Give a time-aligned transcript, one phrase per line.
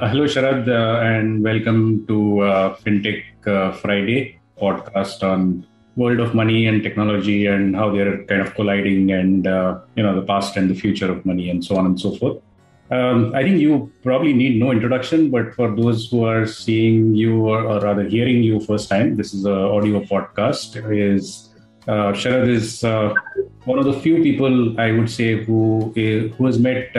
[0.00, 6.66] Hello, Sharad, uh, and welcome to uh, FinTech uh, Friday podcast on world of money
[6.68, 10.70] and technology and how they're kind of colliding and uh, you know the past and
[10.70, 12.40] the future of money and so on and so forth.
[12.92, 17.48] Um, I think you probably need no introduction, but for those who are seeing you
[17.48, 20.76] or, or rather hearing you first time, this is an audio podcast.
[20.92, 21.50] Is
[21.88, 23.12] uh, Sharad is uh,
[23.64, 26.96] one of the few people I would say who who has met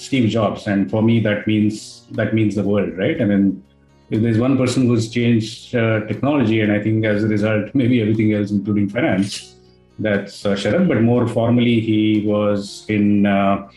[0.00, 3.20] Steve Jobs, and for me that means that means the world, right?
[3.20, 3.62] I mean,
[4.08, 8.00] if there's one person who's changed uh, technology, and I think as a result, maybe
[8.00, 9.56] everything else, including finance,
[9.98, 10.88] that's uh, Sharad.
[10.88, 13.68] But more formally, he was in uh,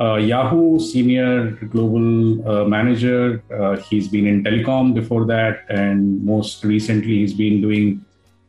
[0.00, 3.40] uh, Yahoo senior global uh, manager.
[3.54, 8.04] Uh, he's been in telecom before that, and most recently, he's been doing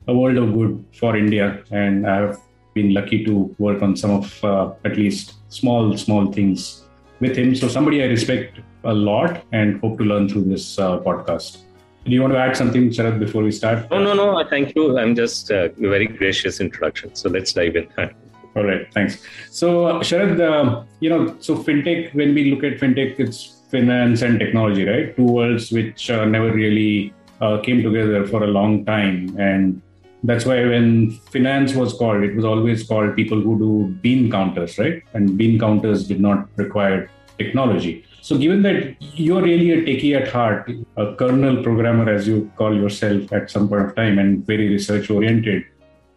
[0.08, 1.64] a world of good for India.
[1.70, 2.40] And I've
[2.74, 6.83] been lucky to work on some of at least small, small things
[7.20, 7.56] with him.
[7.56, 11.60] So, somebody I respect a lot and hope to learn through this uh, podcast.
[12.06, 13.90] Do you want to add something, Sharad, before we start?
[13.90, 14.44] No, no, no.
[14.50, 14.98] Thank you.
[15.00, 17.16] I'm just uh, a very gracious introduction.
[17.16, 17.88] So let's dive in.
[18.56, 19.24] All right, thanks.
[19.50, 24.22] So, uh, Sharad, uh, you know, so fintech, when we look at fintech, it's finance
[24.22, 25.16] and technology, right?
[25.16, 29.36] Two worlds which uh, never really uh, came together for a long time.
[29.40, 29.82] And
[30.24, 34.80] that's why when finance was called, it was always called people who do bean counters,
[34.80, 35.04] right?
[35.14, 38.06] And bean counters did not require technology.
[38.22, 42.74] So, given that you're really a techie at heart, a kernel programmer, as you call
[42.74, 45.66] yourself at some point of time, and very research oriented,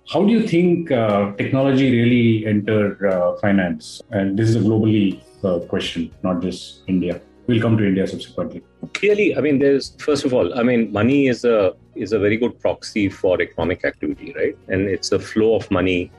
[0.08, 4.00] how do you think uh, technology really entered uh, finance?
[4.10, 7.20] And this is a globally uh, question, not just India.
[7.48, 8.62] We'll come to India subsequently.
[8.94, 12.36] Clearly, I mean, there's first of all, I mean, money is a is a very
[12.36, 14.56] good proxy for economic activity, right?
[14.68, 16.10] And it's a flow of money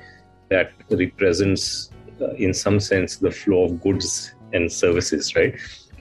[0.50, 5.56] that represents, uh, in some sense, the flow of goods and services, right?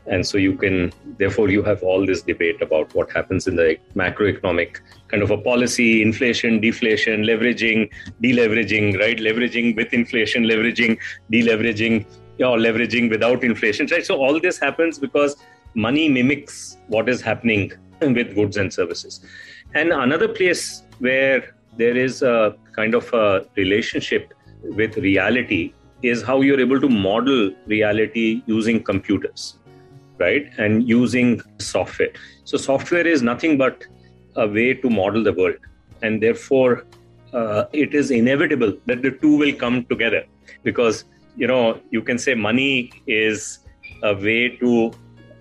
[0.08, 3.76] and so you can therefore you have all this debate about what happens in the
[3.94, 7.90] macroeconomic kind of a policy inflation deflation leveraging
[8.22, 10.98] deleveraging right leveraging with inflation leveraging
[11.32, 12.04] deleveraging
[12.40, 15.36] or leveraging without inflation right so all this happens because
[15.74, 19.20] money mimics what is happening with goods and services
[19.74, 26.40] and another place where there is a kind of a relationship with reality is how
[26.40, 29.58] you're able to model reality using computers
[30.18, 30.50] right?
[30.58, 32.10] And using software.
[32.44, 33.84] So, software is nothing but
[34.36, 35.56] a way to model the world.
[36.02, 36.84] And therefore,
[37.32, 40.24] uh, it is inevitable that the two will come together
[40.62, 41.04] because,
[41.36, 43.60] you know, you can say money is
[44.02, 44.92] a way to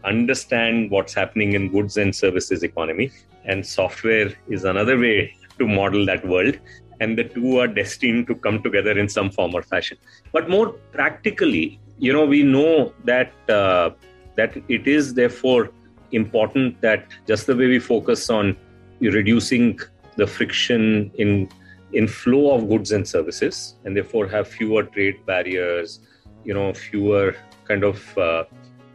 [0.05, 3.11] understand what's happening in goods and services economy
[3.45, 6.57] and software is another way to model that world
[6.99, 9.97] and the two are destined to come together in some form or fashion.
[10.31, 13.91] But more practically you know we know that uh,
[14.35, 15.71] that it is therefore
[16.11, 18.55] important that just the way we focus on
[18.99, 19.79] reducing
[20.17, 21.49] the friction in
[21.93, 25.99] in flow of goods and services and therefore have fewer trade barriers
[26.43, 28.43] you know fewer kind of uh,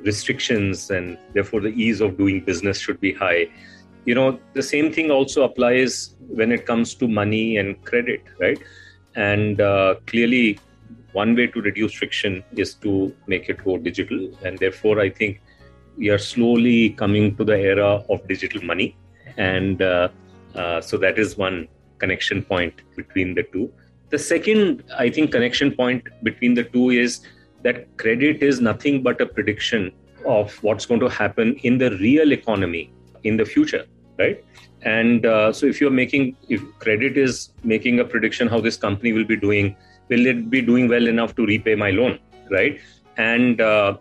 [0.05, 3.49] restrictions and therefore the ease of doing business should be high.
[4.05, 8.59] You know the same thing also applies when it comes to money and credit right?
[9.15, 10.59] And uh, clearly
[11.13, 14.31] one way to reduce friction is to make it go digital.
[14.45, 15.41] And therefore i think
[15.97, 18.97] we are slowly coming to the era of digital money.
[19.37, 20.09] And uh,
[20.55, 21.69] uh, so that is one
[21.99, 23.71] connection point between the two.
[24.09, 27.21] The second i think connection point between the two is
[27.63, 29.93] that credit is nothing but a prediction
[30.27, 32.93] of what's going to happen in the real economy
[33.25, 33.85] in the future
[34.19, 34.45] right?
[34.83, 39.13] And uh, so if you're making if credit is making a prediction how this company
[39.13, 39.77] will be doing
[40.09, 42.19] will it be doing well enough to repay my loan
[42.51, 42.81] right?
[43.17, 43.97] And uh,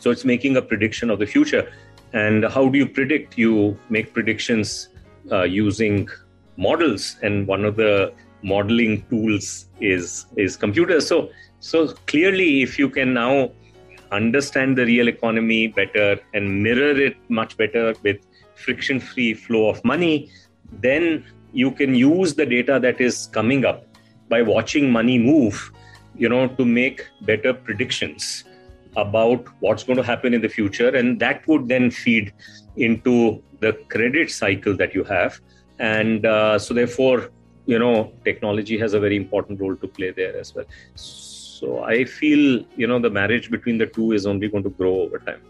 [0.00, 1.70] so it's making a prediction of the future.
[2.12, 3.38] And how do you predict?
[3.38, 4.88] You make predictions
[5.30, 6.08] uh, using
[6.56, 7.16] models.
[7.22, 8.12] And one of the
[8.42, 11.06] modeling tools is is computers.
[11.06, 13.50] So so clearly if you can now
[14.10, 18.18] understand the real economy better and mirror it much better with
[18.54, 20.30] friction free flow of money
[20.72, 23.84] then you can use the data that is coming up
[24.28, 25.72] by watching money move,
[26.16, 28.44] you know, to make better predictions
[28.96, 30.88] about what's going to happen in the future.
[30.88, 32.32] And that would then feed
[32.76, 35.40] into the credit cycle that you have.
[35.78, 37.30] And uh, so, therefore,
[37.66, 40.64] you know, technology has a very important role to play there as well.
[40.94, 41.29] So,
[41.84, 45.18] I feel, you know, the marriage between the two is only going to grow over
[45.18, 45.42] time.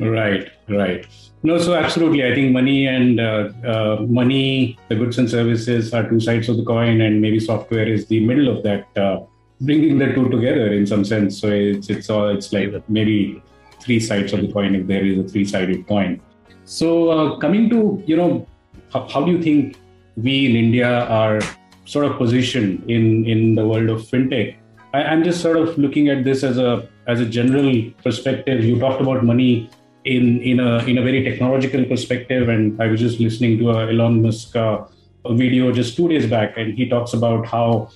[0.00, 1.06] Right, right.
[1.42, 2.24] No, so absolutely.
[2.24, 6.56] I think money and uh, uh, money, the goods and services are two sides of
[6.56, 9.20] the coin, and maybe software is the middle of that, uh,
[9.60, 11.40] bringing the two together in some sense.
[11.40, 13.42] So it's it's all it's like maybe
[13.80, 16.20] three sides of the coin if there is a three-sided coin.
[16.64, 18.46] So uh, coming to you know,
[18.92, 19.76] how, how, do you think
[20.16, 21.40] we in India are
[21.84, 24.56] sort of positioned in in the world of fintech?
[24.92, 28.64] I, I'm just sort of looking at this as a as a general perspective.
[28.64, 29.70] You talked about money
[30.04, 33.88] in in a in a very technological perspective, and I was just listening to a
[33.88, 34.84] Elon Musk uh,
[35.30, 37.90] video just two days back, and he talks about how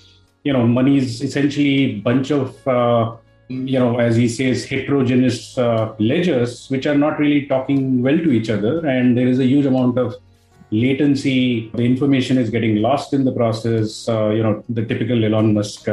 [0.45, 3.17] you know money is essentially bunch of uh,
[3.49, 8.33] you know as he says heterogeneous uh, ledgers which are not really talking well to
[8.33, 10.17] each other and there is a huge amount of
[10.71, 15.53] latency the information is getting lost in the process uh, you know the typical elon
[15.55, 15.89] musk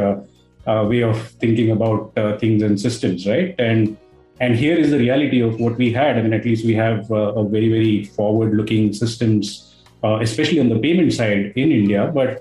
[0.66, 3.54] uh, uh, way of thinking about uh, things and systems right?
[3.58, 3.96] And
[4.40, 6.16] and here is the reality of what we had.
[6.18, 9.66] I mean at least we have a very very forward looking systems
[10.02, 12.10] especially on the payment side in india.
[12.14, 12.40] But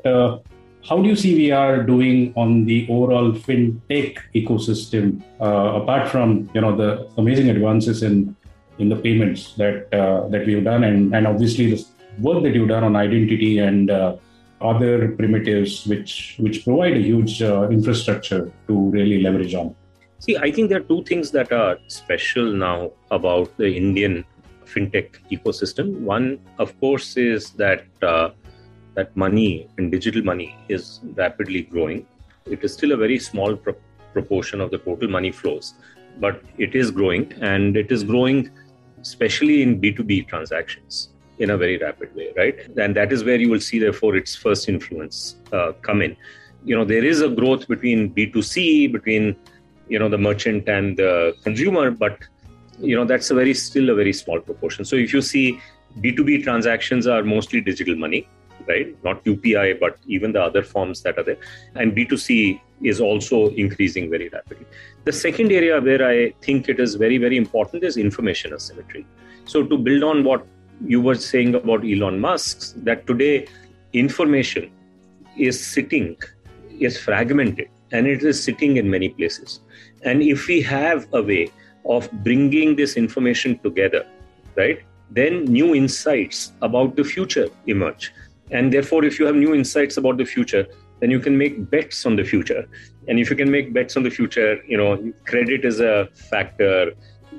[0.88, 6.50] how do you see we are doing on the overall fintech ecosystem, uh, apart from
[6.54, 8.36] you know the amazing advances in
[8.77, 11.86] in the payments that uh, that we've done, and and obviously the
[12.19, 14.16] work that you've done on identity and uh,
[14.61, 19.75] other primitives, which which provide a huge uh, infrastructure to really leverage on.
[20.19, 24.25] See, I think there are two things that are special now about the Indian
[24.65, 26.00] fintech ecosystem.
[26.01, 28.31] One, of course, is that uh,
[28.95, 32.06] that money and digital money is rapidly growing.
[32.45, 33.75] It is still a very small pro-
[34.13, 35.75] proportion of the total money flows,
[36.19, 38.50] but it is growing and it is growing
[39.01, 41.09] especially in B2B transactions
[41.39, 42.56] in a very rapid way, right?
[42.77, 46.15] And that is where you will see, therefore, its first influence uh, come in.
[46.65, 49.36] You know, there is a growth between B2C, between,
[49.88, 52.18] you know, the merchant and the consumer, but,
[52.80, 54.83] you know, that's a very, still a very small proportion.
[54.83, 55.59] So if you see
[56.01, 58.27] B2B transactions are mostly digital money
[58.68, 58.95] right?
[59.03, 61.38] Not UPI, but even the other forms that are there.
[61.75, 64.65] And B2C is also increasing very rapidly.
[65.06, 69.06] The second area where I think it is very, very important is information asymmetry.
[69.45, 70.45] So, to build on what
[70.85, 73.47] you were saying about Elon Musk, that today
[73.93, 74.71] information
[75.37, 76.17] is sitting,
[76.79, 79.61] is fragmented, and it is sitting in many places.
[80.03, 81.51] And if we have a way
[81.85, 84.05] of bringing this information together,
[84.55, 84.81] right,
[85.11, 88.13] then new insights about the future emerge.
[88.51, 90.67] And therefore, if you have new insights about the future,
[90.99, 92.67] then you can make bets on the future.
[93.07, 96.91] And if you can make bets on the future, you know, credit is a factor,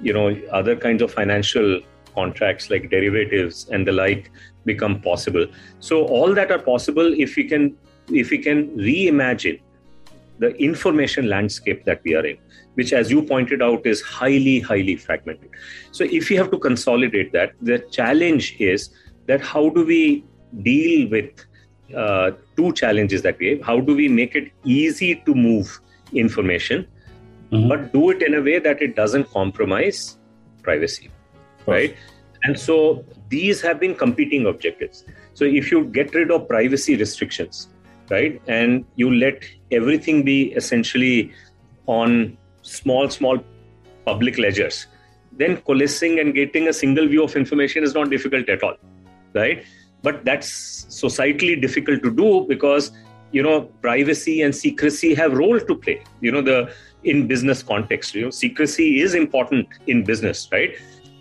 [0.02, 1.81] you know, other kinds of financial
[2.14, 4.30] contracts like derivatives and the like
[4.64, 5.46] become possible.
[5.80, 7.76] So all that are possible if we can
[8.12, 9.60] if we can reimagine
[10.38, 12.38] the information landscape that we are in,
[12.74, 15.50] which, as you pointed out, is highly, highly fragmented.
[15.92, 18.88] So, if we have to consolidate that, the challenge is
[19.26, 20.24] that how do we
[20.62, 21.30] deal with
[21.94, 23.62] uh, two challenges that we have.
[23.62, 25.80] How do we make it easy to move
[26.12, 26.86] information,
[27.50, 27.68] mm-hmm.
[27.68, 30.18] but do it in a way that it doesn't compromise
[30.62, 31.10] privacy,
[31.66, 31.96] right?
[32.44, 35.04] And so these have been competing objectives.
[35.34, 37.68] So if you get rid of privacy restrictions,
[38.08, 41.32] right, and you let everything be essentially
[41.86, 43.38] on small, small
[44.04, 44.86] public ledgers,
[45.32, 48.76] then coalescing and getting a single view of information is not difficult at all,
[49.34, 49.64] right?
[50.02, 52.92] but that's societally difficult to do because
[53.32, 56.72] you know privacy and secrecy have role to play you know the
[57.04, 60.74] in business context you know secrecy is important in business right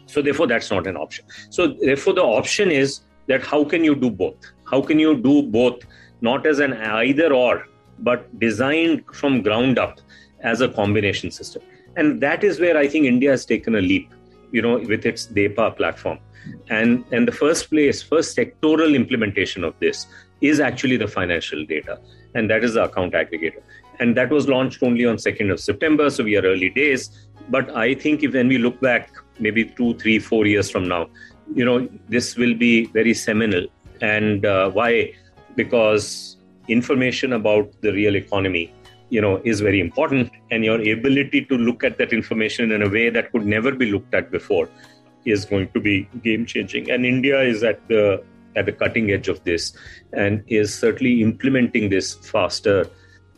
[0.10, 1.26] so therefore that's not an option.
[1.50, 4.38] So therefore the option is that how can you do both?
[4.70, 5.80] How can you do both?
[6.22, 7.68] Not as an either or
[8.00, 10.00] but designed from ground up
[10.42, 11.62] as a combination system.
[11.96, 14.14] And that is where i think india has taken a leap
[14.52, 16.20] you know with its DEPA platform.
[16.70, 20.08] And and the first place first sectoral implementation of this
[20.42, 22.00] is actually the financial data.
[22.36, 23.62] And that is the account aggregator.
[24.00, 27.10] And that was launched only on 2nd of september so we are early days.
[27.50, 31.10] But i think if when we look back maybe two three four years from now.
[31.54, 33.68] You know this will be very seminal.
[34.02, 35.14] And uh, why?
[35.56, 38.74] Because information about the real economy
[39.10, 40.32] you know is very important.
[40.52, 43.92] And your ability to look at that information in a way that could never be
[43.92, 44.70] looked at before
[45.26, 48.24] is going to be game changing and india is at the
[48.56, 49.74] at the cutting edge of this
[50.14, 52.88] and is certainly implementing this faster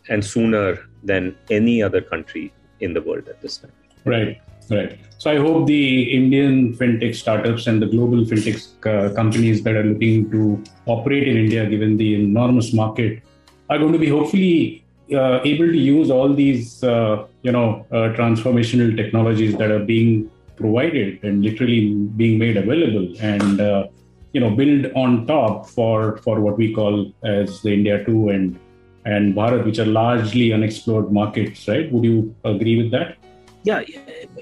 [0.09, 3.71] and sooner than any other country in the world at this time.
[4.05, 4.41] Right
[4.71, 5.85] right so i hope the
[6.19, 8.59] indian fintech startups and the global fintech
[8.91, 10.41] uh, companies that are looking to
[10.85, 13.21] operate in india given the enormous market
[13.69, 18.07] are going to be hopefully uh, able to use all these uh, you know uh,
[18.19, 23.87] transformational technologies that are being provided and literally being made available and uh,
[24.33, 28.59] you know build on top for for what we call as the India 2 and
[29.03, 31.91] and Bharat, which are largely unexplored markets, right?
[31.91, 33.17] Would you agree with that?
[33.63, 33.81] Yeah,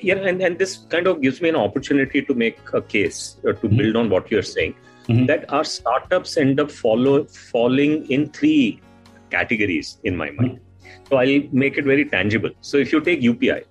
[0.02, 3.54] yeah, and, and this kind of gives me an opportunity to make a case uh,
[3.54, 3.78] to mm-hmm.
[3.78, 4.76] build on what you're saying.
[5.08, 5.26] Mm-hmm.
[5.26, 8.82] That our startups end up follow falling in three
[9.30, 10.60] categories in my mind.
[10.60, 11.06] Mm-hmm.
[11.10, 12.52] So I'll make it very tangible.
[12.62, 13.64] So if you take UPI,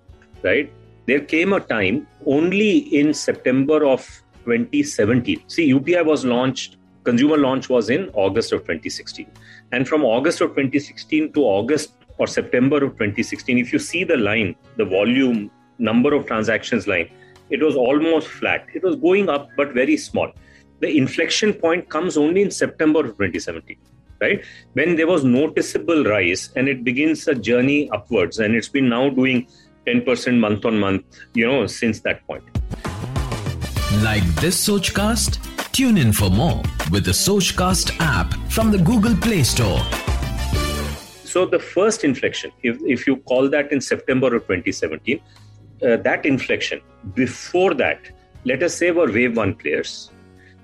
[0.42, 0.72] right?
[1.06, 4.00] There came a time only in September of
[4.44, 5.44] 2017.
[5.48, 9.30] See, UPI was launched, consumer launch was in August of 2016.
[9.72, 14.16] And from August of 2016 to August or September of 2016, if you see the
[14.16, 17.10] line, the volume, number of transactions line,
[17.50, 18.66] it was almost flat.
[18.74, 20.32] It was going up, but very small.
[20.80, 23.76] The inflection point comes only in September of 2017,
[24.20, 24.44] right?
[24.74, 28.38] When there was noticeable rise and it begins a journey upwards.
[28.38, 29.48] And it's been now doing
[29.86, 32.44] 10% month on month, you know, since that point.
[34.02, 35.72] Like this Sochcast?
[35.72, 39.80] Tune in for more with the Sochcast app from the Google Play Store.
[41.38, 46.26] So the first inflection, if, if you call that in September of 2017, uh, that
[46.26, 46.80] inflection,
[47.14, 48.00] before that,
[48.44, 50.10] let us say were wave one players.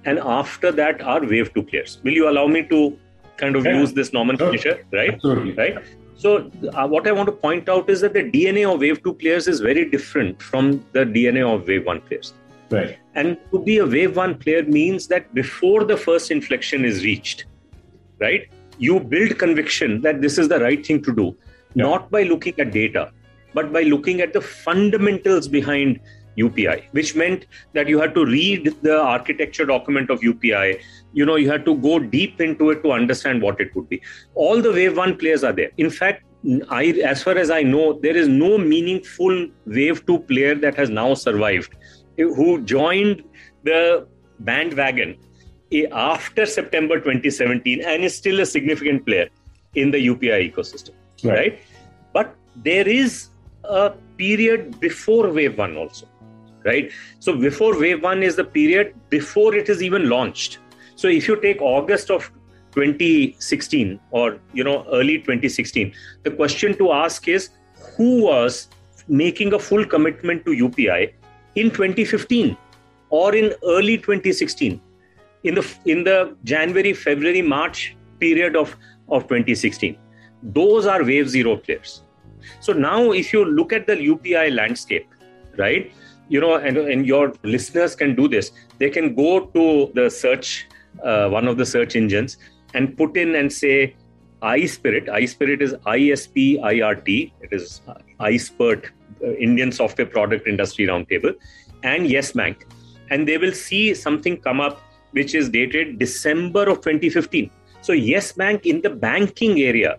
[0.04, 2.00] And after that are wave two players.
[2.02, 2.98] Will you allow me to
[3.36, 3.78] kind of yeah.
[3.78, 4.98] use this nomenclature, sure.
[4.98, 5.14] right?
[5.14, 5.52] Absolutely.
[5.52, 5.78] Right.
[6.16, 9.14] So uh, what I want to point out is that the DNA of wave two
[9.14, 12.34] players is very different from the DNA of wave one players.
[12.70, 12.98] Right.
[13.14, 17.44] And to be a wave one player means that before the first inflection is reached,
[18.18, 18.48] right?
[18.78, 21.36] You build conviction that this is the right thing to do,
[21.74, 21.84] yeah.
[21.84, 23.12] not by looking at data,
[23.52, 26.00] but by looking at the fundamentals behind
[26.38, 30.80] UPI, which meant that you had to read the architecture document of UPI.
[31.12, 34.02] You know, you had to go deep into it to understand what it would be.
[34.34, 35.70] All the Wave 1 players are there.
[35.76, 36.24] In fact,
[36.68, 40.90] I, as far as I know, there is no meaningful Wave 2 player that has
[40.90, 41.74] now survived
[42.16, 43.22] who joined
[43.64, 44.06] the
[44.40, 45.16] bandwagon
[45.82, 49.28] after September 2017 and is still a significant player
[49.74, 51.38] in the UPI ecosystem, right?
[51.38, 51.58] right?
[52.12, 53.28] But there is
[53.64, 56.06] a period before wave one also,
[56.64, 56.90] right?
[57.18, 60.58] So before wave one is the period before it is even launched.
[60.96, 62.30] So if you take August of
[62.72, 67.50] 2016 or you know early 2016, the question to ask is
[67.96, 68.68] who was
[69.08, 71.12] making a full commitment to UPI
[71.56, 72.56] in 2015
[73.10, 74.80] or in early 2016
[75.44, 78.76] in the in the January, February, March period of,
[79.08, 79.96] of 2016.
[80.42, 82.02] Those are wave zero players.
[82.60, 85.08] So now if you look at the UPI landscape,
[85.56, 85.92] right?
[86.28, 88.52] You know, and, and your listeners can do this.
[88.78, 90.66] They can go to the search,
[91.02, 92.38] uh, one of the search engines,
[92.74, 93.96] and put in and say
[94.42, 95.08] iSPIRT.
[95.08, 97.34] iSPIRT is I-S-P-I-R-T.
[97.40, 97.80] It is
[98.20, 98.86] iSPIRT,
[99.22, 101.34] uh, Indian Software Product Industry Roundtable,
[101.82, 102.66] and Yes Bank.
[103.10, 104.80] And they will see something come up
[105.14, 107.50] which is dated December of 2015.
[107.80, 109.96] So, Yes Bank in the banking area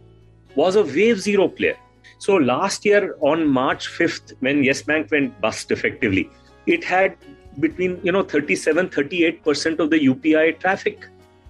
[0.56, 1.78] was a wave zero player.
[2.20, 6.30] So, last year on March 5th, when Yes Bank went bust effectively,
[6.66, 7.18] it had
[7.60, 11.08] between you know 37 38% of the UPI traffic.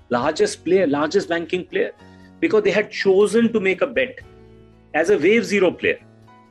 [0.10, 1.92] Largest player, largest banking player,
[2.40, 4.20] because they had chosen to make a bet
[4.94, 6.00] as a wave zero player,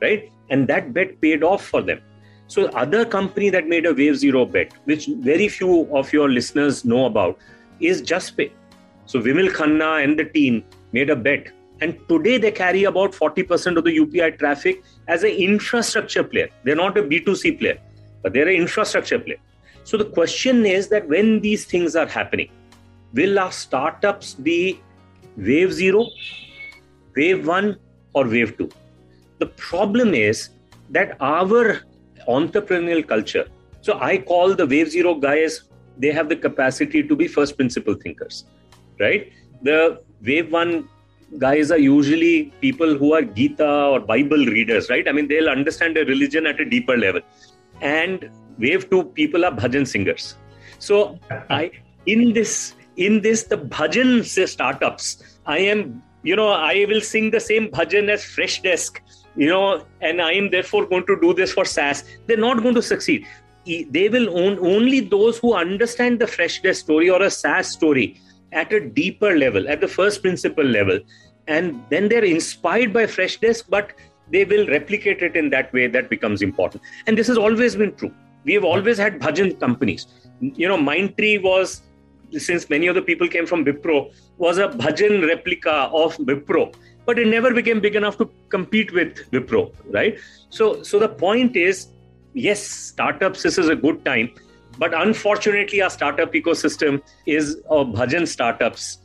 [0.01, 0.29] right?
[0.49, 2.01] And that bet paid off for them.
[2.47, 6.85] So, other company that made a Wave Zero bet, which very few of your listeners
[6.85, 7.39] know about,
[7.79, 8.51] is Juspay.
[9.07, 11.47] So, Vimal Khanna and the team made a bet,
[11.81, 16.49] and today they carry about 40% of the UPI traffic as an infrastructure player.
[16.63, 17.79] They're not a B2C player,
[18.21, 19.39] but they're an infrastructure player.
[19.83, 22.49] So, the question is that when these things are happening,
[23.13, 24.79] will our startups be
[25.35, 26.07] Wave Zero,
[27.15, 27.77] Wave One,
[28.13, 28.69] or Wave Two?
[29.39, 30.49] The problem is
[30.91, 31.81] that our
[32.27, 33.47] entrepreneurial culture.
[33.81, 35.63] So I call the Wave Zero guys,
[35.97, 38.45] they have the capacity to be first principle thinkers,
[38.99, 39.31] right?
[39.61, 40.89] The Wave One
[41.37, 45.07] guys are usually people who are Gita or Bible readers, right?
[45.07, 47.21] I mean, they'll understand a religion at a deeper level.
[47.81, 50.35] And Wave Two people are bhajan singers.
[50.79, 51.71] So I
[52.05, 57.39] in this in this the bhajan startups, I am you know I will sing the
[57.39, 58.99] same bhajan as Freshdesk
[59.35, 62.75] you know, and I am therefore going to do this for SaaS, they're not going
[62.75, 63.25] to succeed.
[63.65, 68.19] They will own only those who understand the Freshdesk story or a SaaS story
[68.51, 70.99] at a deeper level, at the first principle level.
[71.47, 73.91] And then they're inspired by Freshdesk, but
[74.31, 76.83] they will replicate it in that way that becomes important.
[77.07, 78.13] And this has always been true.
[78.43, 80.07] We have always had bhajan companies.
[80.39, 81.81] You know, Mindtree was,
[82.31, 86.73] since many of the people came from Wipro, was a bhajan replica of Wipro
[87.05, 90.17] but it never became big enough to compete with Wipro, right?
[90.49, 91.87] So, so the point is,
[92.33, 93.43] yes, startups.
[93.43, 94.31] This is a good time,
[94.77, 98.99] but unfortunately, our startup ecosystem is of bhajan startups,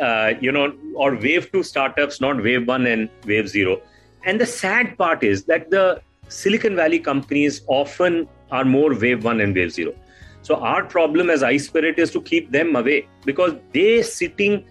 [0.00, 3.80] uh, you know, or wave two startups, not wave one and wave zero.
[4.24, 9.40] And the sad part is that the Silicon Valley companies often are more wave one
[9.40, 9.94] and wave zero.
[10.42, 14.66] So our problem as iSPIRT is to keep them away because they sitting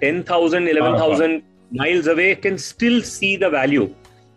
[0.00, 3.94] 10,000, 11,000 miles away can still see the value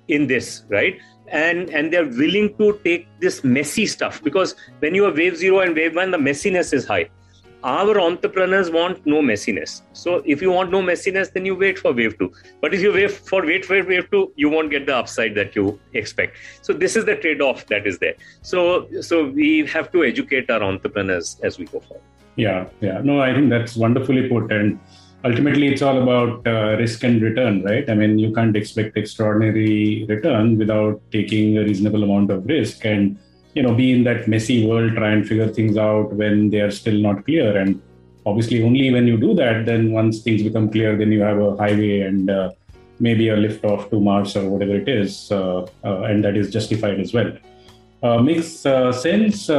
[0.08, 1.00] in this, right?
[1.28, 5.60] And and they're willing to take this messy stuff because when you are wave zero
[5.60, 7.10] and wave one, the messiness is high
[7.64, 9.82] our entrepreneurs want no messiness.
[9.94, 12.32] So if you want no messiness, then you wait for wave two.
[12.62, 15.56] But if you wait for wait for wave two, you won't get the upside that
[15.56, 16.38] you expect.
[16.62, 18.16] So this is the trade-off that is there.
[18.42, 22.04] So so we have to educate our entrepreneurs as we go forward.
[22.36, 23.02] Yeah, yeah.
[23.04, 24.52] No, I think that's wonderfully put.
[24.52, 24.80] And
[25.24, 27.90] ultimately, it's all about uh, risk and return, right?
[27.90, 33.18] I mean, you can't expect extraordinary return without taking a reasonable amount of risk and
[33.56, 36.72] you know be in that messy world try and figure things out when they are
[36.72, 37.58] still not clear.
[37.58, 37.82] And
[38.26, 41.56] obviously only when you do that then once things become clear then you have a
[41.56, 42.52] highway and uh,
[43.00, 46.52] maybe a lift off to mars or whatever it is uh, uh, and that is
[46.52, 47.32] justified as well.
[48.04, 49.50] Uh, makes uh, sense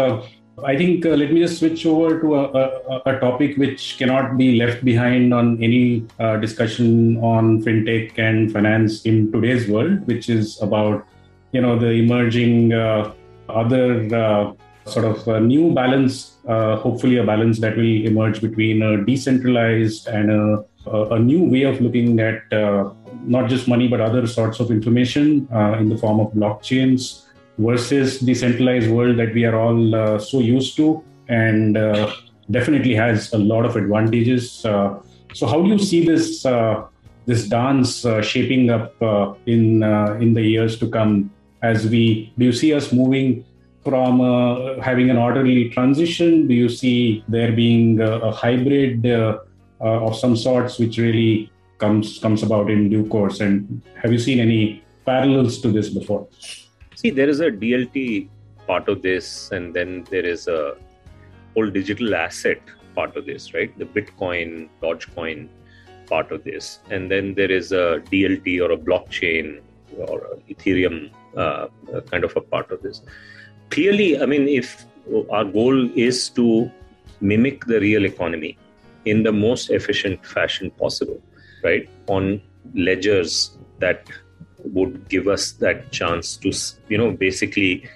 [0.64, 4.36] I think uh, let me just switch over to a, a, a, topic which cannot
[4.36, 10.28] be left behind on any uh, discussion on fintech and finance in today's world, which
[10.28, 11.06] is about
[11.52, 13.12] you know the emerging uh,
[13.48, 14.52] other uh,
[14.86, 20.30] sort of new balance, uh, hopefully a balance that will emerge between a decentralized and
[20.30, 22.90] a, a new way of looking at uh,
[23.22, 25.46] not just money but other sorts of information
[25.78, 27.26] in the form of blockchains
[27.66, 32.10] versus the centralized world that we are all uh, so used to and uh,
[32.50, 34.50] definitely has a lot of advantages.
[34.50, 36.42] so how do you see this
[37.26, 38.94] this dance shaping up
[39.46, 39.82] in
[40.24, 41.30] in the years to come?
[41.62, 43.44] as we do you see us moving
[43.84, 49.38] from uh, having an orderly transition do you see there being a, a hybrid uh,
[49.80, 54.18] uh, of some sorts which really comes comes about in due course and have you
[54.18, 56.26] seen any parallels to this before
[57.00, 58.28] see there is a dlt
[58.66, 60.60] part of this and then there is a
[61.54, 62.60] whole digital asset
[62.98, 65.48] part of this right the bitcoin dogecoin
[66.12, 69.60] part of this and then there is a dlt or a blockchain
[69.96, 71.68] or ethereum uh,
[72.10, 73.02] kind of a part of this.
[73.70, 74.84] Clearly, I mean, if
[75.30, 76.70] our goal is to
[77.20, 78.58] mimic the real economy
[79.04, 81.20] in the most efficient fashion possible,
[81.62, 81.88] right?
[82.08, 82.40] On
[82.74, 84.06] ledgers that
[84.64, 86.52] would give us that chance to,
[86.88, 87.88] you know, basically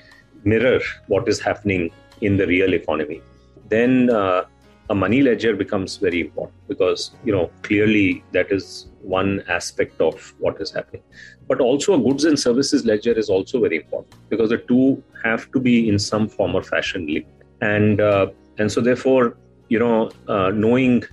[0.44, 3.20] mirror what is happening in the real economy,
[3.68, 4.44] then uh,
[4.90, 10.35] a money ledger becomes very important because, you know, clearly that is one aspect of
[10.38, 11.03] what is happening.
[11.48, 15.50] But also a goods and services ledger is also very important because the two have
[15.53, 17.31] to be in some form or fashion linked.
[17.61, 18.27] And uh,
[18.59, 19.37] and so therefore
[19.68, 21.05] you know uh, knowing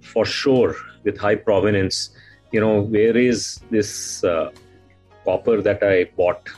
[0.00, 2.10] for sure with high provenance
[2.52, 4.50] you know where is this uh,
[5.28, 6.54] copper that i bought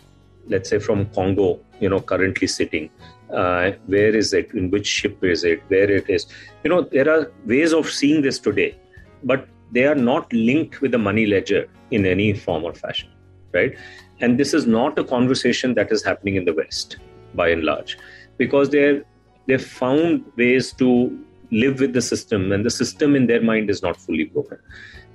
[0.55, 1.49] let's say from congo
[1.81, 2.91] you know currently sitting.
[3.33, 4.53] Uh, where is it?
[4.55, 5.63] In which ship is it?
[5.69, 6.27] Where it is?
[6.65, 8.77] You know there are ways of seeing this today
[9.23, 13.09] but they are not linked with the money ledger in any form or fashion
[13.53, 13.77] right?
[14.21, 16.99] And this is not a conversation that is happening in the West,
[17.35, 17.99] by and large,
[18.37, 19.03] because they're
[19.47, 21.19] they've found ways to
[21.51, 24.59] live with the system, and the system in their mind is not fully broken.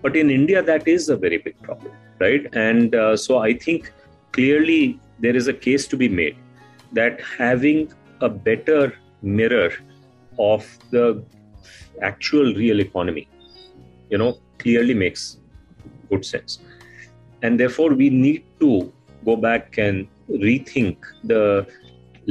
[0.02, 2.48] But in India, that is a very big problem, right?
[2.54, 3.92] And uh, so I think
[4.32, 6.38] clearly there is a case to be made
[6.94, 9.72] that having a better mirror
[10.38, 11.24] of the
[12.02, 13.28] actual real economy,
[14.10, 15.38] you know, clearly makes
[16.10, 16.60] good sense
[17.46, 18.70] and therefore we need to
[19.24, 21.68] go back and rethink the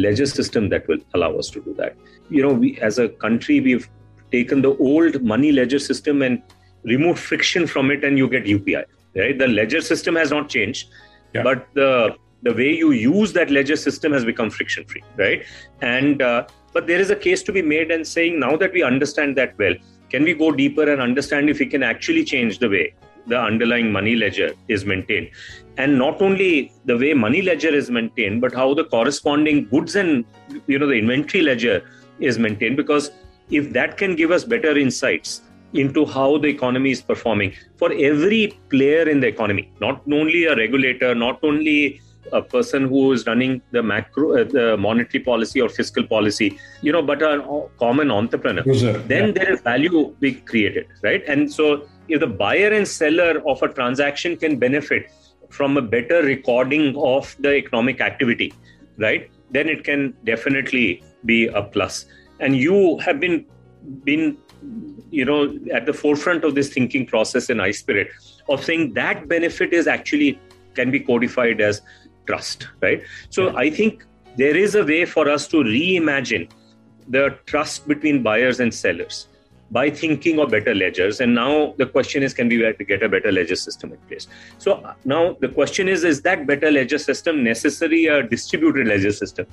[0.04, 1.96] ledger system that will allow us to do that
[2.30, 3.88] you know we as a country we've
[4.32, 6.42] taken the old money ledger system and
[6.84, 8.84] removed friction from it and you get upi
[9.16, 9.38] right?
[9.38, 10.88] The ledger system has not changed
[11.34, 11.42] yeah.
[11.42, 15.44] but the the way you use that ledger system has become friction free right?
[15.80, 18.82] And uh, but there is a case to be made and saying now that we
[18.82, 19.74] understand that well
[20.10, 22.94] can we go deeper and understand if we can actually change the way
[23.26, 25.30] the underlying money ledger is maintained?
[25.76, 30.24] And not only the way money ledger is maintained but how the corresponding goods and
[30.66, 31.82] you know the inventory ledger
[32.18, 33.10] is maintained because
[33.50, 38.58] if that can give us better insights into how the economy is performing for every
[38.70, 42.00] player in the economy not only a regulator not only
[42.32, 46.92] a person who is running the macro uh, the monetary policy or fiscal policy you
[46.92, 47.32] know but a
[47.78, 49.32] common entrepreneur then yeah.
[49.32, 53.68] there is value being created right and so if the buyer and seller of a
[53.68, 55.10] transaction can benefit
[55.54, 58.52] from a better recording of the economic activity,
[58.98, 59.30] right?
[59.50, 62.06] Then it can definitely be a plus.
[62.40, 63.46] And you have been
[64.02, 64.36] been
[65.10, 68.08] you know at the forefront of this thinking process in iSPIRT
[68.48, 70.38] of saying that benefit is actually
[70.74, 71.82] can be codified as
[72.26, 73.02] trust, right?
[73.30, 73.56] So yeah.
[73.56, 74.04] I think
[74.36, 76.50] there is a way for us to reimagine
[77.08, 79.28] the trust between buyers and sellers
[79.70, 81.20] by thinking of better ledgers.
[81.20, 84.26] And now the question is, can we get a better ledger system in place?
[84.58, 89.46] So now the question is, is that better ledger system necessary a distributed ledger system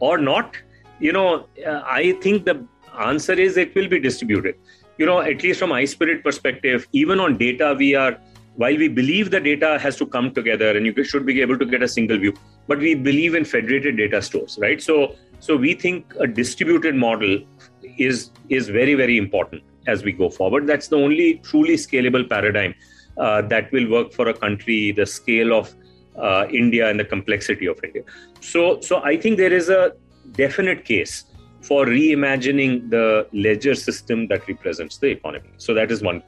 [0.00, 0.56] or not?
[1.00, 2.64] You know, uh, I think the
[2.98, 4.56] answer is it will be distributed.
[4.98, 8.18] You know, at least from iSPIRT perspective, even on data, we are
[8.62, 11.64] while we believe the data has to come together and you should be able to
[11.64, 12.32] get a single view
[12.66, 14.82] but we believe in federated data stores right?
[14.82, 17.38] So so we think a distributed model
[17.98, 20.66] is is very very important as we go forward.
[20.66, 22.74] That's the only truly scalable paradigm
[23.16, 25.72] uh, that will work for a country the scale of
[26.16, 28.02] uh, india and the complexity of india.
[28.40, 29.92] So so i think there is a
[30.32, 31.24] definite case
[31.60, 36.22] for reimagining the ledger system that represents the economy so that is one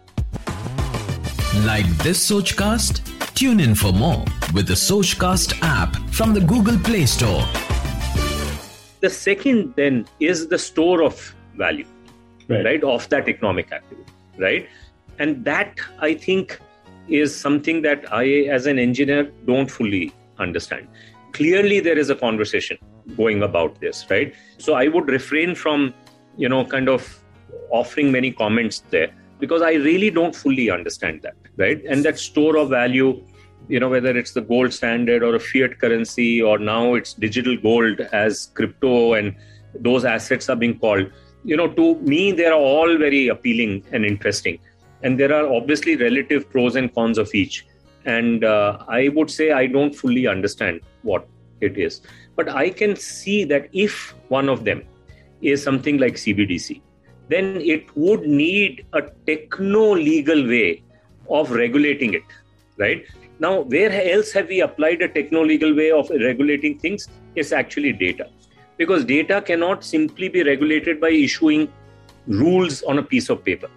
[1.64, 3.34] like this Sochcast?
[3.34, 7.44] Tune in for more with the Sochcast app from the Google Play Store.
[9.00, 11.86] The second then is the store of value,
[12.48, 14.68] right, right of that economic activity, right?
[15.18, 16.60] And that I think
[17.08, 18.24] is something that I,
[18.56, 20.88] as an engineer, don't fully understand.
[21.32, 22.78] Clearly, there is a conversation
[23.16, 24.34] going about this, right?
[24.58, 25.94] So I would refrain from,
[26.36, 27.20] you know, kind of
[27.70, 31.82] offering many comments there because I really don't fully understand that, right?
[31.88, 33.24] And that store of value,
[33.68, 37.56] you know, whether it's the gold standard or a fiat currency or now it's digital
[37.56, 39.34] gold as crypto and
[39.74, 41.10] those assets are being called,
[41.44, 44.58] you know, to me, they are all very appealing and interesting.
[45.02, 47.66] And there are obviously relative pros and cons of each.
[48.04, 51.26] And uh, I would say I don't fully understand what
[51.60, 52.00] it is.
[52.36, 54.82] But I can see that if one of them
[55.42, 56.80] is something like CBDC,
[57.28, 60.82] then it would need a techno legal way
[61.28, 62.24] of regulating it,
[62.76, 63.04] right?
[63.38, 67.08] Now, where else have we applied a techno legal way of regulating things?
[67.34, 68.28] It's actually data.
[68.76, 71.72] Because data cannot simply be regulated by issuing
[72.26, 73.68] rules on a piece of paper.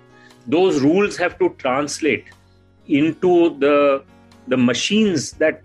[0.47, 2.25] Those rules have to translate
[2.87, 4.03] into the,
[4.47, 5.61] the machines that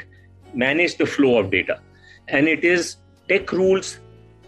[0.55, 1.81] manage the flow of data.
[2.29, 2.97] And it is
[3.29, 4.01] tech rules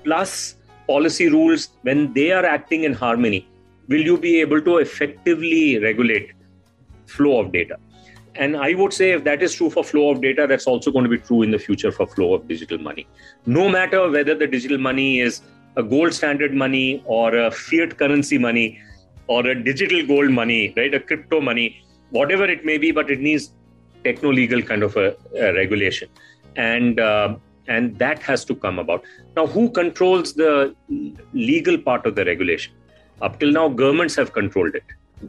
[0.04, 3.48] plus policy rules, when they are acting in harmony,
[3.88, 6.32] will you be able to effectively regulate
[7.06, 7.76] flow of data?
[8.34, 11.04] And I would say if that is true for flow of data, that's also going
[11.04, 13.06] to be true in the future for flow of digital money.
[13.46, 15.42] No matter whether the digital money is
[15.76, 18.80] a gold standard money or a fiat currency money
[19.28, 20.92] or a digital gold money, right?
[20.92, 23.52] A crypto money, whatever it may be, but it needs
[24.04, 26.08] techno legal kind of a, a regulation.
[26.56, 27.36] And uh,
[27.68, 29.04] and that has to come about.
[29.36, 30.74] Now, who controls the
[31.32, 32.72] legal part of the regulation?
[33.22, 34.84] Up till now, governments have controlled it.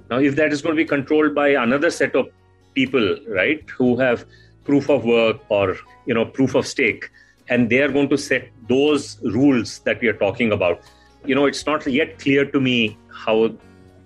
[0.10, 2.30] Now, if that is going to be controlled by another set of
[2.74, 4.26] people, right, who have
[4.64, 7.10] proof of work or you know proof of stake,
[7.50, 10.82] and they are going to set those rules that we are talking about,
[11.26, 13.54] you know, it's not yet clear to me how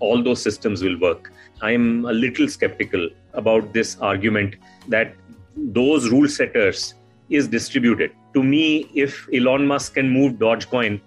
[0.00, 1.32] all those systems will work.
[1.62, 4.56] I'm a little skeptical about this argument
[4.88, 5.14] that
[5.56, 6.94] those rule setters
[7.30, 8.12] is distributed.
[8.34, 11.00] To me, if Elon Musk can move Dogecoin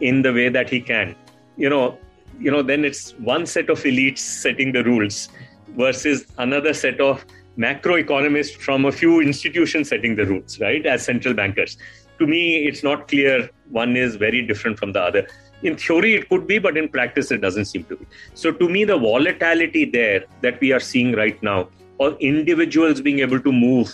[0.00, 1.14] in the way that he can,
[1.56, 1.98] you know,
[2.40, 5.28] you know, then it's one set of elites setting the rules
[5.76, 7.24] versus another set of
[7.58, 10.84] macroeconomists from a few institutions setting the rules, right?
[10.86, 11.76] As central bankers.
[12.18, 15.26] To me, it's not clear one is very different from the other.
[15.62, 18.06] In theory, it could be, but in practice, it doesn't seem to be.
[18.34, 23.20] So, to me, the volatility there that we are seeing right now, or individuals being
[23.20, 23.92] able to move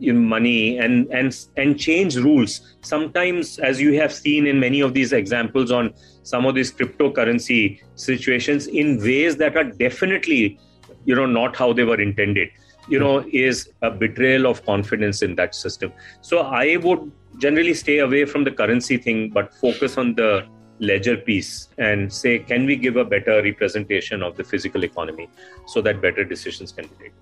[0.00, 4.92] in money and and and change rules sometimes as you have seen in many of
[4.92, 10.58] these examples on some of these cryptocurrency situations in ways that are definitely
[11.04, 12.50] you know not how they were intended
[12.88, 17.98] you know is a betrayal of confidence in that system so i would generally stay
[17.98, 20.46] away from the currency thing but focus on the
[20.78, 25.28] ledger piece and say can we give a better representation of the physical economy
[25.66, 27.12] so that better decisions can be taken?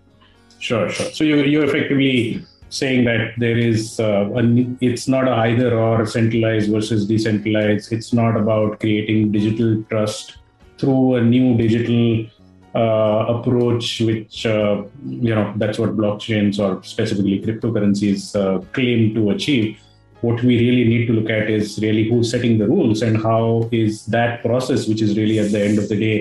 [0.59, 1.11] Sure sure.
[1.11, 4.43] So you you effectively saying that there is uh, a,
[4.81, 7.93] it's not either or centralized versus decentralized.
[7.93, 10.39] It's not about creating digital trust
[10.79, 12.27] through a new digital
[12.75, 19.31] uh, approach which uh, you know that's what blockchains or specifically cryptocurrencies uh, claim to
[19.31, 19.79] achieve
[20.25, 23.69] what we really need to look at is really who's setting the rules and how
[23.73, 26.19] is that process which is really at the end of the day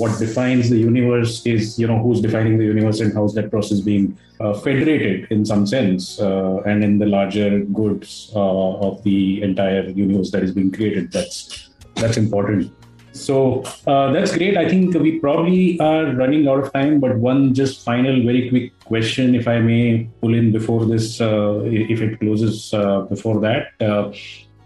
[0.00, 3.80] what defines the universe is you know who's defining the universe and how's that process
[3.80, 4.06] being
[4.40, 9.84] uh, federated in some sense uh, and in the larger goods uh, of the entire
[9.90, 12.72] universe that is being created that's that's important
[13.14, 14.56] So uh, that's great.
[14.56, 18.73] I think we probably are running out of time, but one just final, very quick
[18.84, 23.68] question, if I may pull in before this, uh, if it closes uh, before that,
[23.80, 24.12] uh,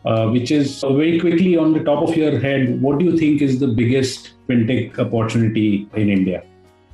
[0.05, 3.43] uh, which is very quickly on the top of your head, what do you think
[3.43, 6.43] is the biggest fintech opportunity in India?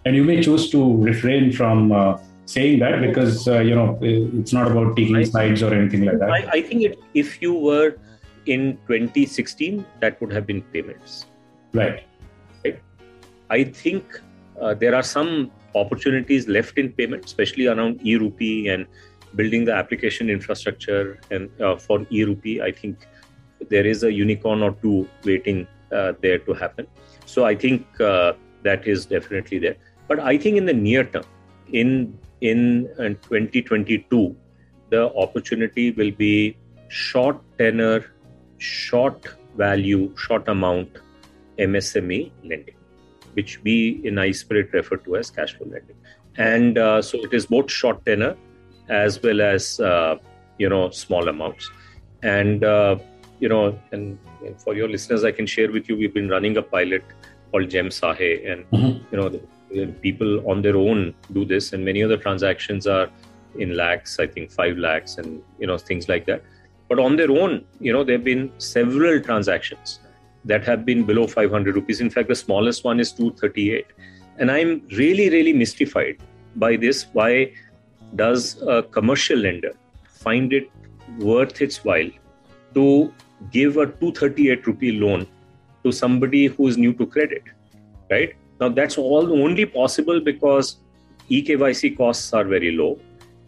[0.05, 4.71] And you may choose to refrain from uh, saying that because you know it's not
[4.71, 6.31] about taking I, sides or anything like that.
[6.31, 7.97] I, I think it, if you were
[8.45, 11.25] in 2016, that would have been payments
[11.75, 12.05] Right.
[12.65, 12.81] right?
[13.51, 14.21] I think
[14.61, 18.87] uh, there are some opportunities left in payment, especially around e-rupee and
[19.35, 21.19] building the application infrastructure.
[21.31, 23.07] And uh, for e-rupee, I think
[23.69, 26.87] there is a unicorn or two waiting uh, there to happen.
[27.27, 29.77] So I think uh, that is definitely there.
[30.09, 31.25] But I think in the near term,
[31.73, 34.37] in in 2022,
[34.91, 36.57] the opportunity will be
[36.89, 38.05] short tenor,
[38.59, 40.99] short value, short amount
[41.59, 42.75] MSME lending,
[43.35, 45.97] which we in iSPIRT refer to as cash flow lending.
[46.37, 48.37] And uh, so it is both short tenor
[48.88, 50.16] as well as uh,
[50.59, 51.70] you know small amounts.
[52.23, 52.97] And uh,
[53.40, 54.18] you know, and,
[54.59, 57.03] for your listeners, I can share with you, we've been running a pilot
[57.51, 59.05] called GeM Sahay, and mm-hmm.
[59.11, 62.87] you know, the, the people on their own do this, and many of the transactions
[62.87, 63.09] are
[63.59, 66.42] in lakhs, I think five lakhs, and you know things like that.
[66.88, 70.01] But on their own, you know, there have been several transactions
[70.44, 72.00] that have been below 500 rupees.
[72.00, 73.87] In fact, the smallest one is 238.
[74.38, 76.18] And I'm really, really mystified
[76.57, 77.07] by this.
[77.12, 77.52] Why
[78.16, 79.72] does a commercial lender
[80.07, 80.70] find it
[81.18, 82.11] worth its while
[82.74, 83.12] to
[83.50, 85.26] give a 238 rupee loan
[85.85, 87.42] to somebody who is new to credit?
[88.11, 88.35] Right?
[88.61, 90.76] Now, that's all only possible because
[91.30, 92.98] eKYC costs are very low.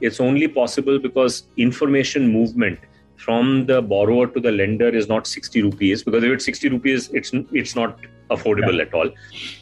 [0.01, 2.79] It's only possible because information movement
[3.17, 7.09] from the borrower to the lender is not 60 rupees because if it's 60 rupees
[7.13, 7.99] it's it's not
[8.31, 8.83] affordable yeah.
[8.83, 9.11] at all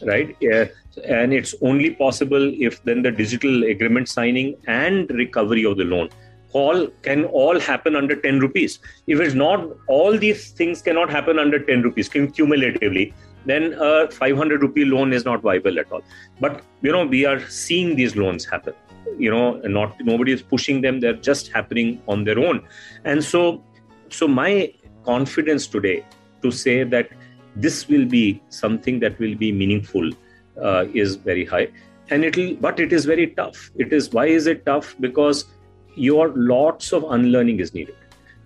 [0.02, 0.64] right yeah.
[1.04, 6.08] and it's only possible if then the digital agreement signing and recovery of the loan
[6.52, 11.38] all can all happen under 10 rupees if it's not all these things cannot happen
[11.38, 13.12] under 10 rupees cumulatively
[13.46, 16.02] then a 500 rupee loan is not viable at all
[16.40, 18.74] but you know we are seeing these loans happen
[19.18, 21.00] you know not nobody is pushing them.
[21.00, 22.66] They're just happening on their own.
[23.04, 23.62] And so
[24.08, 24.72] so my
[25.04, 26.04] confidence today
[26.42, 27.08] to say that
[27.56, 30.10] this will be something that will be meaningful
[30.60, 31.68] uh, is very high.
[32.10, 33.70] And it'll but it is very tough.
[33.76, 34.94] It is why is it tough?
[35.00, 35.46] Because
[35.94, 37.96] your lots of unlearning is needed.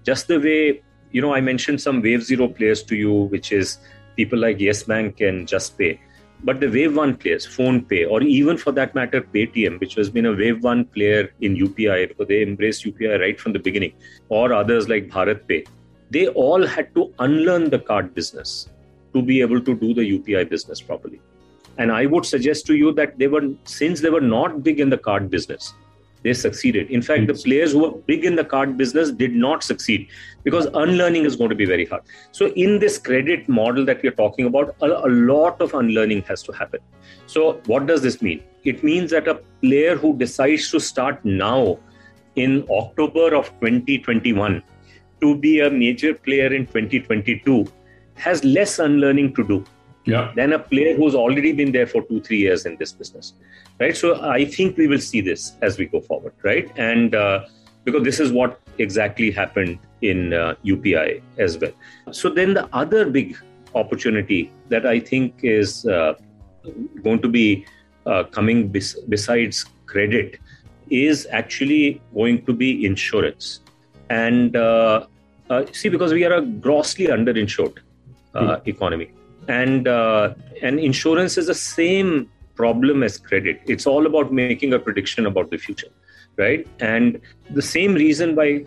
[0.04, 3.78] Just the way you know i mentioned some wave zero players to you which is
[4.16, 5.98] people like yes bank and Juspay
[6.44, 10.26] but the wave one players, PhonePe, or even for that matter, Paytm, which has been
[10.26, 13.92] a wave one player in UPI because they embraced UPI right from the beginning,
[14.28, 15.66] or others like BharatPe,
[16.10, 18.68] they all had to unlearn the card business
[19.14, 21.20] to be able to do the UPI business properly.
[21.78, 24.90] And I would suggest to you that they were, since they were not big in
[24.90, 25.74] the card business,
[26.28, 26.90] they succeeded.
[26.98, 30.08] In fact, the players who were big in the card business did not succeed
[30.44, 32.02] because unlearning is going to be very hard.
[32.32, 36.22] So, in this credit model that we are talking about, a, a, lot of unlearning
[36.32, 36.80] has to happen.
[37.26, 38.42] So, what does this mean?
[38.64, 41.78] It means that a player who decides to start now
[42.36, 44.62] in October of 2021
[45.20, 47.66] to be a major player in 2022
[48.14, 49.64] has less unlearning to do
[50.08, 50.32] yeah.
[50.34, 53.34] than a player who's already been there for two, three years in this business.
[53.78, 53.96] Right.
[53.96, 56.32] So I think we will see this as we go forward.
[56.42, 56.70] Right.
[56.76, 57.46] And uh,
[57.84, 61.72] because this is what exactly happened in uh, UPI as well.
[62.12, 63.36] So then the other big
[63.74, 66.14] opportunity that I think is uh,
[67.02, 67.66] going to be
[68.06, 70.38] uh, coming bes- besides credit
[70.90, 73.60] is actually going to be insurance.
[74.08, 75.06] And uh,
[75.50, 77.78] uh, see, because we are a grossly underinsured
[78.34, 78.66] mm.
[78.66, 79.10] economy
[79.48, 83.60] and uh, and insurance is the same problem as credit.
[83.66, 85.90] It's all about making a prediction about the future
[86.38, 86.66] right?
[86.80, 88.64] And the same reason why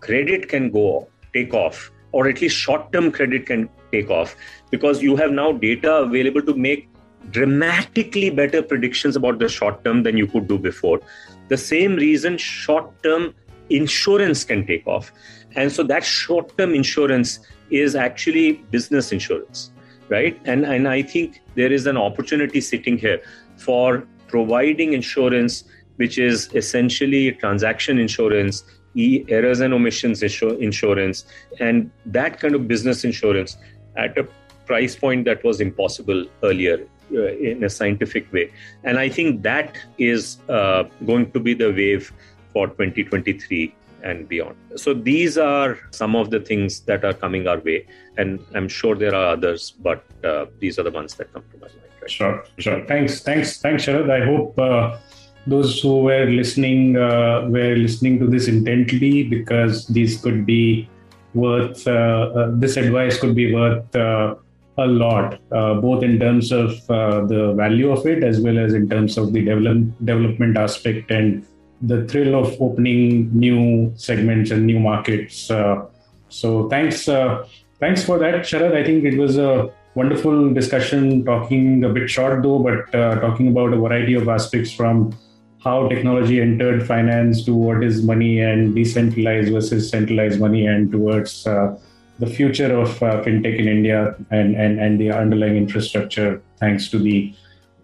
[0.00, 4.34] credit can go take off or at least short term credit can take off
[4.70, 6.88] because you have now data available to make
[7.30, 11.00] dramatically better predictions about the short term than you could do before.
[11.48, 13.34] The same reason short term
[13.68, 15.12] insurance can take off.
[15.54, 17.40] And so that short term insurance
[17.70, 19.70] is actually business insurance
[20.10, 20.38] right?
[20.44, 23.20] And and I think there is an opportunity sitting here
[23.56, 25.64] for providing insurance,
[25.96, 31.24] which is essentially transaction insurance, e- errors and omissions insurance,
[31.58, 33.56] and that kind of business insurance
[33.96, 34.26] at a
[34.66, 38.52] price point that was impossible earlier uh, in a scientific way.
[38.84, 42.12] And I think that is uh, going to be the wave
[42.52, 44.56] for 2023 and beyond.
[44.76, 47.86] So these are some of the things that are coming our way,
[48.16, 51.58] and I'm sure there are others, but uh, these are the ones that come to
[51.58, 51.80] my mind.
[52.00, 52.10] Right?
[52.10, 52.84] Sure, sure.
[52.86, 54.10] Thanks, thanks, thanks, Sharad.
[54.10, 54.98] I hope uh,
[55.46, 60.88] those who were listening uh, were listening to this intently because these could be
[61.34, 61.86] worth.
[61.86, 64.34] Uh, uh, this advice could be worth uh,
[64.78, 69.18] a lot, both in terms of the value of it as well as in terms
[69.18, 71.46] of the develop, development aspect and
[71.82, 75.50] the thrill of opening new segments and new markets.
[75.50, 75.86] Uh,
[76.28, 77.46] so thanks, uh,
[77.78, 78.74] thanks for that, Sharad.
[78.74, 83.48] I think it was a wonderful discussion, talking a bit short though, but uh, talking
[83.48, 85.16] about a variety of aspects from
[85.62, 91.46] how technology entered finance to what is money and decentralized versus centralized money and towards
[91.46, 91.76] uh,
[92.18, 96.98] the future of uh, fintech in India and, and, and the underlying infrastructure, thanks to
[96.98, 97.34] the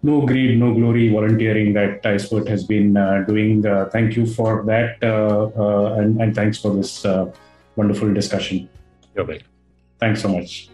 [0.07, 3.65] no greed, no glory volunteering that iSPIRT has been uh, doing.
[3.65, 7.29] Uh, thank you for that, uh, uh and, and, thanks for this uh,
[7.75, 8.69] wonderful discussion.
[9.13, 9.47] You're welcome.
[9.99, 10.69] Thanks so much.